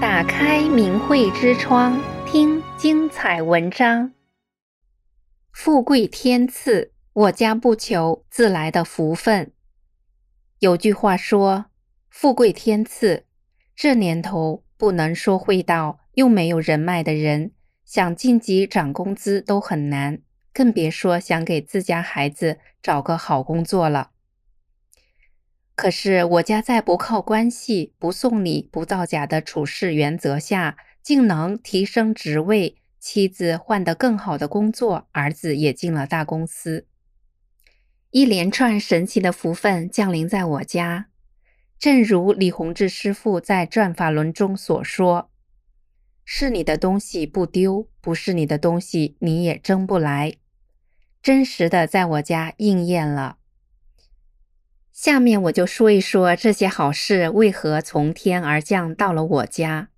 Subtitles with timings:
[0.00, 4.12] 打开明慧之窗，听精彩文章。
[5.50, 9.50] 富贵天赐，我家不求自来的福分。
[10.60, 11.66] 有句话说
[12.10, 13.24] ：“富贵天赐。”
[13.74, 17.50] 这年头，不能说会道又没有人脉的人，
[17.84, 20.20] 想晋级涨工资都很难，
[20.52, 24.10] 更别说想给自家孩子找个好工作了。
[25.78, 36.88] 可是我家在不靠关系、不送礼、不造假的处事原则下，竟能提升职位，妻子换得更好的工作，儿子也进了大公司。
[38.10, 41.06] 一连串神奇的福分降临在我家，
[41.78, 45.30] 正如李洪志师父在《转法轮》中所说
[46.26, 50.34] ：“是你的东西不丢，不是你的东西你也争不来。”
[51.22, 53.36] 真实的在我家应验了。
[55.00, 59.90] 下面我就说一说这些好事为何从天而降到了我家。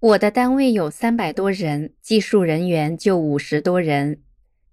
[0.00, 4.22] 我的单位有三百多人，技术人员就五十多人，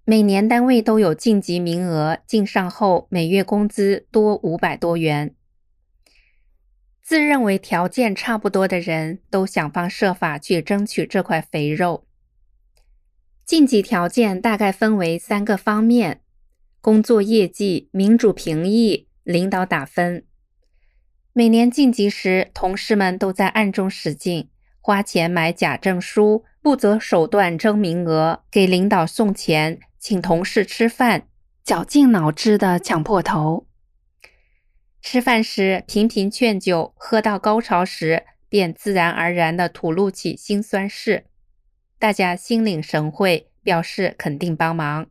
[0.06, 5.34] 每年单位都有晋级名额，晋上后每月工资多五百多元。
[7.02, 12.06] 自认为条件差不多的人都想方设法去争取这块肥肉。
[13.44, 16.22] 晋级条件大概分为三个方面。
[16.82, 20.24] 工作业绩、民主评议、领导打分。
[21.34, 24.48] 每年晋级时，同事们都在暗中使劲，
[24.80, 31.28] 花钱买假证书，不择手段争名额，给领导送钱，请同事吃饭，
[31.62, 33.66] 绞尽脑汁的抢破头。
[35.02, 41.26] 吃饭时频频劝酒，喝到高潮时，便自然而然地吐露起心酸事。
[41.98, 45.06] 大家心领神会，表示肯定帮忙。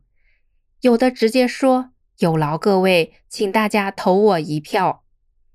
[0.80, 5.04] 有的直接说：“有劳各位，请大家投我一票。”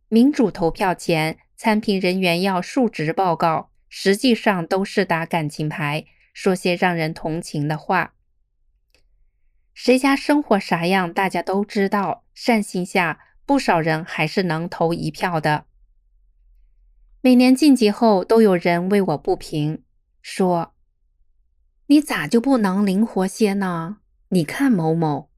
[0.07, 8.13] 民主投票前，参评人员要述职报告，实际上都是打感情牌，说些让人同情的话。
[9.73, 12.23] 谁家生活啥样，大家都知道。
[12.35, 15.65] 善心下，不少人还是能投一票的。
[17.21, 19.83] 每年晋级后，都有人为我不平，
[20.21, 20.75] 说
[21.87, 23.97] ：“你咋就不能灵活些呢？”
[24.29, 25.29] 你看某某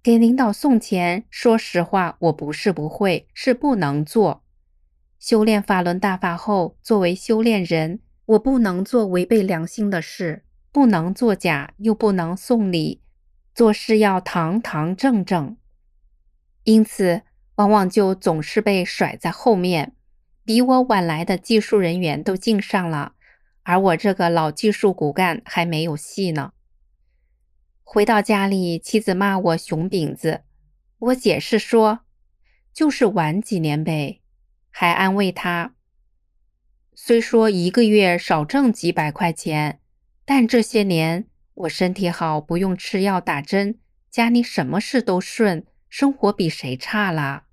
[0.00, 4.44] 给领导送钱，说实话，我不是不会，是不能做。
[5.18, 13.02] 修炼法轮大法后，作为修炼人，我不能做违背良心的事，不能作假，又不能送礼，
[13.52, 15.56] 做事要堂堂正正。
[16.62, 17.22] 因此，
[17.56, 19.96] 往往就总是被甩在后面，
[20.44, 23.14] 比我晚来的技术人员都敬上了，
[23.64, 26.52] 而我这个老技术骨干还没有戏呢。
[27.88, 30.42] 回到家里，妻子骂我熊饼子，
[30.98, 32.00] 我解释说，
[32.74, 34.22] 就是晚几年呗，
[34.70, 35.76] 还安慰她，
[36.96, 39.80] 虽说一个月少挣几百块钱，
[40.24, 43.78] 但这些年我身体好，不用吃药打针，
[44.10, 47.46] 家里什么事都顺，生活比谁差啦？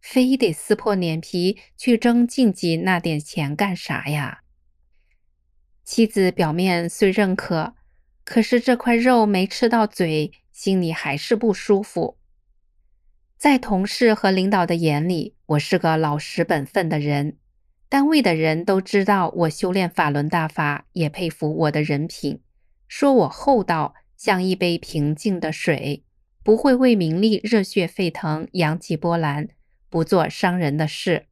[0.00, 4.40] 非得撕破脸皮去争晋级那点钱干啥呀？
[5.84, 7.74] 妻子表面虽认可。
[8.24, 12.18] 可是这块肉没吃到嘴，心里还是不舒服。
[13.36, 17.36] 在同事和领导的眼里，我是个老实本分的人。
[17.90, 22.40] 单位的人都知道我修炼法轮大法，也佩服我的人品，
[22.88, 26.02] 说我厚道，像一杯平静的水，
[26.42, 29.48] 不会为名利热血沸腾，扬起波澜，
[29.90, 31.26] 不做伤人的事。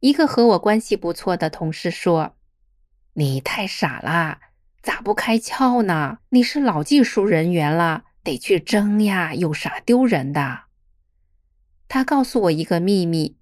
[0.00, 2.34] 一个和我关系不错的同事说
[3.14, 4.40] ：“你太傻了。”
[4.82, 6.18] 咋不开窍呢？
[6.30, 10.64] 你是老技术人员了，得去争呀，有啥丢人的？
[11.86, 13.36] 他告诉我一个秘密，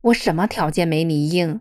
[0.00, 1.60] 我什么条件没你硬，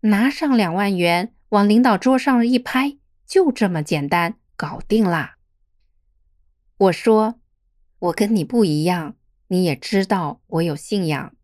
[0.00, 2.96] 拿上两万元往领导桌上一拍，
[3.26, 5.36] 就这么简单，搞定啦。
[6.78, 7.38] 我说，
[7.98, 9.16] 我跟你不一样，
[9.48, 11.36] 你也知道我有信仰。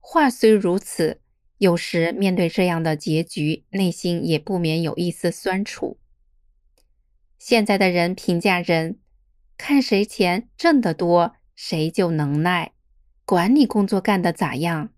[0.00, 1.20] 话虽如此。
[1.64, 5.96] 有时面对这样的结局，内心也不免有一丝酸楚。
[7.38, 8.98] 现在的人评价人，
[9.56, 12.72] 看谁钱挣得多，谁就能耐，
[13.24, 14.90] 管你工作干得咋样。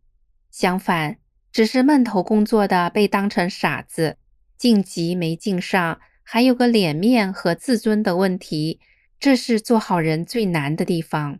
[0.50, 1.18] 相反，
[1.52, 4.16] 只是闷头工作的被当成傻子，
[4.58, 8.80] 晋级没晋上，还有个脸面和自尊的问题，
[9.20, 11.38] 这是做好人最难的地方。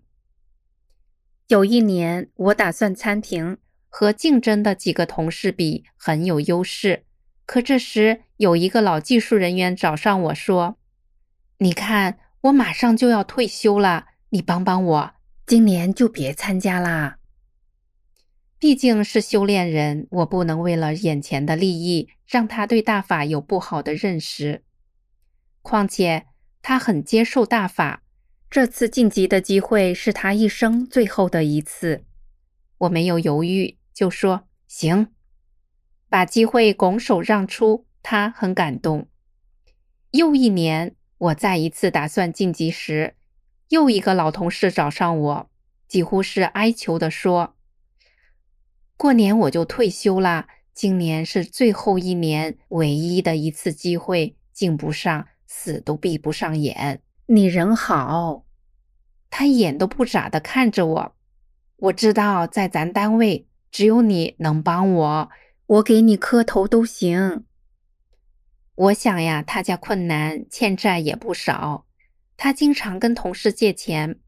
[1.49, 3.59] 有一年，我打算参评。
[3.99, 7.07] 和竞争的几个同事比很有优势，
[7.47, 10.77] 可这时有一个老技术人员找上我说
[11.61, 15.15] ：“你看，我马上就要退休了，你帮帮我，
[15.47, 17.17] 今年就别参加啦。”
[18.61, 24.63] 毕竟是修炼人，我不能为了眼前的利益，让他对大法有不好的认识。
[25.63, 26.27] 况且
[26.61, 28.03] 他很接受大法，
[28.51, 32.05] 这次晋级的机会是他一生最后的一次。
[32.81, 35.09] 我没有犹豫，就说行，
[36.11, 37.87] 把机会拱手让出。
[38.03, 39.09] 他很感动。
[40.11, 43.17] 又一年，我再一次打算晋级时，
[43.71, 45.51] 又一个老同事找上我，
[45.89, 47.57] 几乎是哀求地说。
[48.99, 57.03] 过年我就退休了，今年是最后一年，唯一的一次机会，进不上，死都闭不上眼。
[57.27, 58.45] 你人好，
[59.31, 61.17] 他眼都不眨的看着我。
[61.77, 65.31] 我知道在咱单位只有你能帮我，
[65.67, 67.45] 我给你磕头都行。
[68.75, 71.87] 我想呀，他家困难，欠债也不少，
[72.37, 74.21] 他经常跟同事借钱。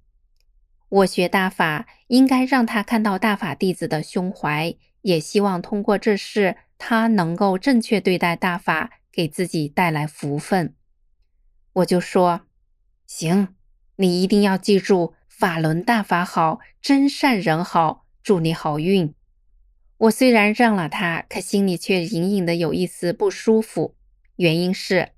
[0.89, 10.75] 我学大法，应该让他看到大法弟子的胸怀，也希望通过这事，他能够正确对待大法，给自己带来福分。
[11.75, 12.47] 我就说
[13.07, 13.55] ：“行，
[13.97, 19.15] 你一定要记住，法轮大法好，真善人好，祝你好运。”
[19.99, 23.97] 我虽然让了他，可心里却隐隐的有一丝不舒服，
[24.37, 25.11] 原因是，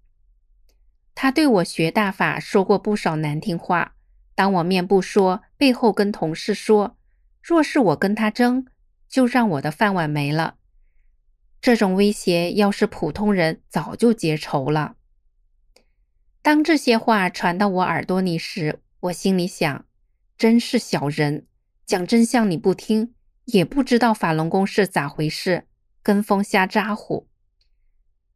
[1.14, 3.94] 他对我学大法说过不少难听话。
[4.34, 6.96] 当我面不说，背后跟同事说，
[7.42, 8.64] 若是我跟他争，
[9.06, 10.56] 就让我的饭碗没了。
[11.60, 14.96] 这种威胁，要是普通人早就结仇了。
[16.40, 19.84] 当这些话传到我耳朵里时，我心里想，
[20.38, 21.46] 真是小人，
[21.84, 23.12] 讲真相你不听，
[23.52, 25.64] 也不知道法轮功是咋回事，
[26.02, 27.28] 跟风瞎咋呼。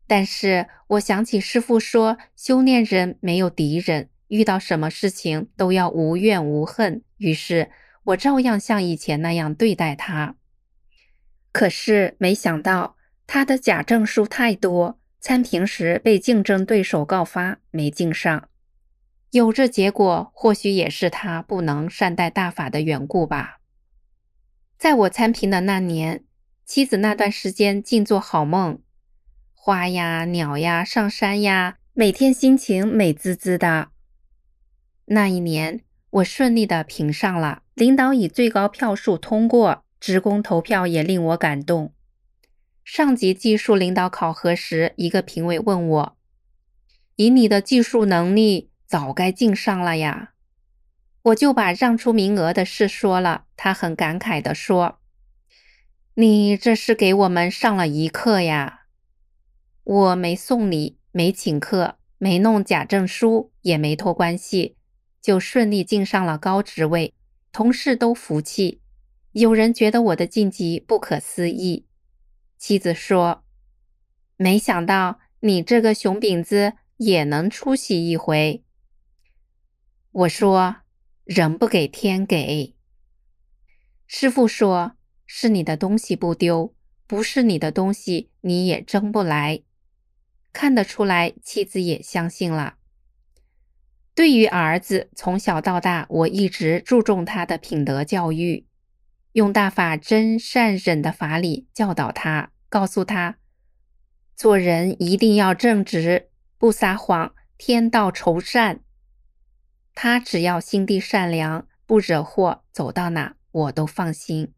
[0.06, 4.10] 但是我想起师父说，修炼人没有敌人。
[4.28, 7.70] 遇到什么事情都要无怨无恨，于是
[8.04, 10.34] 我照样像以前那样对待他。
[11.52, 12.96] 可是没想到
[13.26, 18.48] 他的假证书太多，参评时被竞争对手告发，没进上。
[19.30, 23.60] 有这结果，或许也是他不能善待大法的缘故吧。
[24.78, 26.24] 在我参评的那年，
[26.66, 28.80] 妻子那段时间尽做好梦，
[29.54, 33.88] 花呀、鸟呀、上山呀，每天心情美滋滋的。
[35.06, 35.80] 那一年，
[36.10, 41.94] 我顺利的评上了，领导以最高票数通过，职工投票也令我感动。
[42.84, 46.16] 上级技术领导考核时，一个评委问我
[47.16, 50.32] ：“以你的技术能力，早该进上了呀。”
[51.24, 54.98] 我就把让出名额的事说了，他很感慨地说
[56.14, 58.82] ：“你这是给我们上了一课呀。”
[59.84, 64.76] 我没送礼，没请客，没弄假证书，也没托关系。
[65.22, 67.14] 就顺利进上了高职位，
[67.50, 68.82] 同事都服气。
[69.32, 71.86] 有人觉得我的晋级不可思议。
[72.58, 73.42] 妻子说
[74.36, 78.62] ：“没想到你这个熊饼子也能出息一回。”
[80.12, 80.76] 我说
[81.24, 82.74] ：“人不给天给。”
[84.06, 86.74] 师傅说：“是你的东西不丢，
[87.06, 89.62] 不是你的东西你也争不来。”
[90.52, 92.76] 看得出来，妻子也相信了。
[94.14, 98.68] 对于儿子，从小到大，我一直注重他的品德教育，
[99.32, 103.38] 用大法真善忍的法理教导他，告诉他，
[104.36, 108.83] 做人一定要正直，不撒谎，天道酬善。
[109.94, 114.52] 他只要心地善良，不惹祸，走到哪我都放心。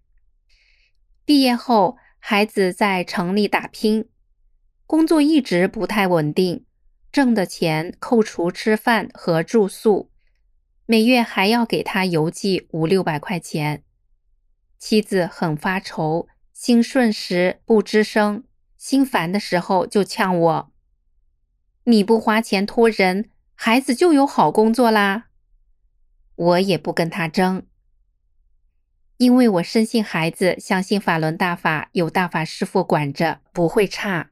[1.24, 4.08] 毕业后，孩子在城里打拼，
[4.86, 6.64] 工作一直不太稳定。
[7.12, 10.10] 挣的钱扣除吃饭和住宿，
[10.84, 13.82] 每月还要给他邮寄五六百块钱。
[14.78, 18.44] 妻子很发愁，心顺时不吱声，
[18.76, 20.72] 心烦的时候就呛我
[21.84, 25.25] ：“你不花钱托人，孩子就有好工作啦。”
[26.36, 27.64] 我也不跟他争，
[29.16, 34.30] 因为我深信孩子相信法轮大法，有大法师父管着，不会差。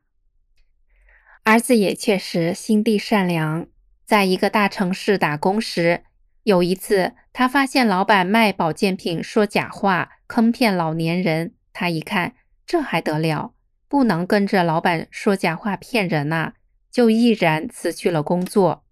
[1.43, 3.67] 儿子也确实心地善良，
[4.05, 6.05] 在一个大城市打工时，
[6.43, 11.55] 有一次他发现老板卖保健品说假话，坑骗老年人。
[11.73, 12.35] 他一看，
[12.67, 13.55] 这还得了，
[13.89, 16.53] 不能跟着老板说假话骗人呐，
[16.91, 18.84] 就毅然辞去了工作。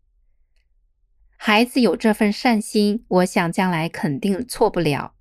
[1.44, 5.14] 孩子有这份善心，我想将来肯定错不了。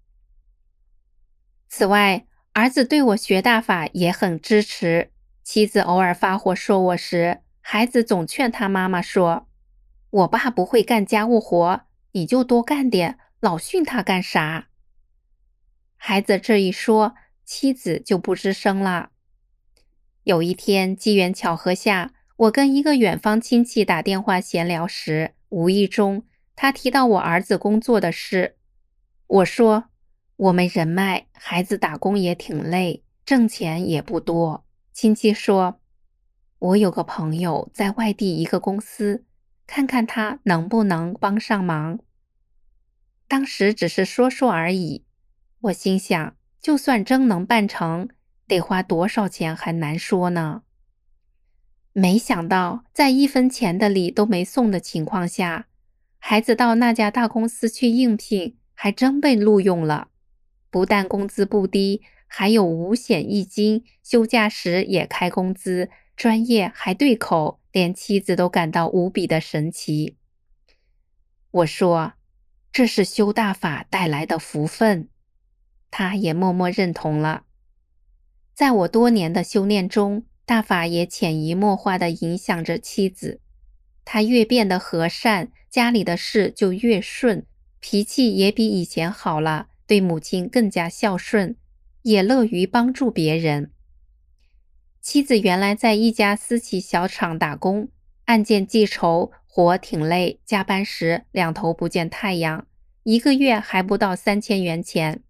[1.68, 5.10] 此外，儿子对我学大法也很支持。
[5.44, 9.48] 妻子偶尔发火说我时，孩子总劝他妈妈说
[10.12, 14.68] ：“我爸不会干家务活，你就多干点，老训他干啥？”
[15.98, 19.10] 孩子这一说，妻子就不吱声了。
[20.26, 26.24] 有一天，机缘巧合下，我跟一个远方亲戚打电话闲聊时，无意中
[26.56, 28.56] 他提到我儿子工作的事。
[29.28, 29.86] 我说
[30.38, 35.80] ：“我没人脉，孩子打工也挺累，挣钱也不多。”亲戚说
[36.60, 39.26] ：“我有个朋友在外地一个公司，
[39.68, 42.00] 看看他能不能帮上忙。”
[43.28, 45.06] 当时只是说说而已。
[45.62, 48.08] 我心想，就算真能办成，
[48.48, 50.64] 得花多少钱还难说呢。
[51.94, 55.68] 没想到，在一分钱的礼都没送的情况下，
[56.20, 60.08] 孩子到那家大公司去应聘，还真被录用了。
[60.70, 70.16] 不但工资不低，还有五险一金，休假时也开工资，专业还对口，连妻子都感到无比的神奇。
[71.52, 72.14] 我说
[72.72, 75.10] ：“这是修大法带来的福分。”
[75.92, 77.44] 他也默默认同了。
[78.54, 83.40] 在我多年的修炼中，大法也潜移默化地影响着妻子。
[84.04, 87.46] 她越变得和善，家里的事就越顺，
[87.80, 89.68] 脾气也比以前好了。
[89.88, 91.58] 对母亲更加孝顺，
[92.04, 93.72] 也乐于帮助别人。
[95.02, 97.90] 妻子原来在一家私企小厂打工，
[98.26, 102.66] 案件记仇，活挺累，加班时两头不见太阳，
[103.04, 105.24] 一个月还不到三千元钱。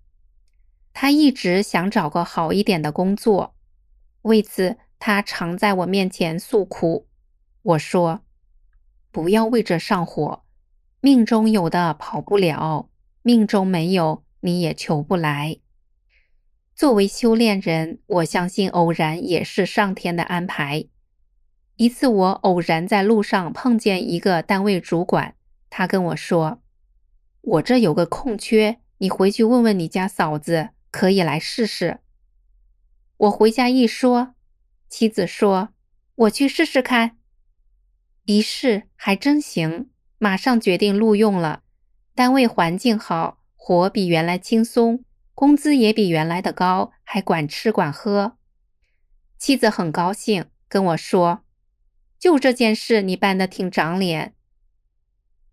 [0.93, 3.55] 他一直想找个好一点的工作，
[4.23, 7.07] 为此他常在我面前诉苦。
[7.63, 8.21] 我说
[9.11, 10.43] ：“不要为这上火，
[10.99, 12.87] 命中有的跑不了，
[13.23, 15.57] 命中没有。”你也求不来。
[16.73, 20.85] 作为修炼人，我相信偶然也是上天的安排。
[21.75, 25.35] 一次，我偶然在路上碰见一个单位主管，
[25.69, 26.59] 他跟我说
[27.41, 31.99] ：“我这有个空缺，你回去问问你家嫂子，可以来试试。”
[33.17, 34.33] 我回家一说，
[34.91, 35.69] 妻子说
[36.13, 37.17] ：“我去试试看。”
[38.25, 41.63] 一试还真行，马上决定录用了。
[42.13, 43.39] 单位环境好。
[43.63, 45.05] 活比原来轻松，
[45.35, 48.37] 工资也比原来的高，还管吃管喝。
[49.37, 51.43] 妻子很高兴，跟我说
[52.17, 54.33] ：“就这件事，你办得挺长脸。”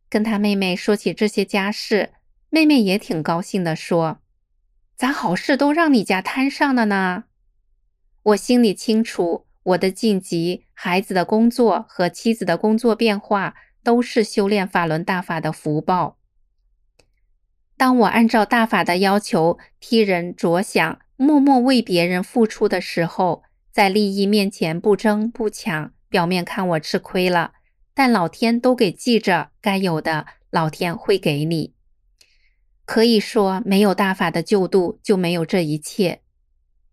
[0.08, 2.14] 跟他妹妹说起这些家事，
[2.48, 4.22] 妹妹也挺高兴的说
[4.96, 7.24] ：“咋好事都让你家摊上了呢？”
[8.28, 16.18] 我心里清楚，我的晋级、孩子的工作和妻子的工作变化，都是修炼法轮大法的福报。
[17.76, 27.52] 当我按照大法的要求替人着想，默默为别人付出的时候，在利益面前不争不抢，表面看我吃亏了，
[27.94, 31.72] 但老天都给记着，该有的老天会给你。
[32.84, 36.20] 可以说，没有大法的救度，就没有这一切。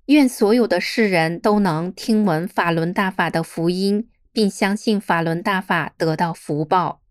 [0.07, 7.01] 愿所有的世人都能听闻法轮大法的福音，并相信法轮大法得到福报。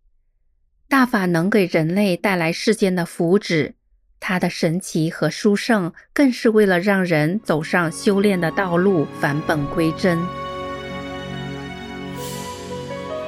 [0.89, 3.73] 大法能给人类带来世间的福祉，
[4.21, 10.17] 它的神奇和殊胜，更是为了让人走上修炼的道路，返本归真。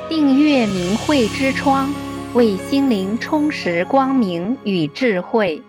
[0.08, 1.92] 订阅明慧之窗，
[2.34, 5.60] 为心灵充实光明与智慧。